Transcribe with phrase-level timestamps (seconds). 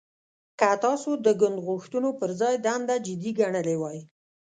[0.59, 3.99] که تاسو د ګوند غوښتنو پر ځای دنده جدي ګڼلې وای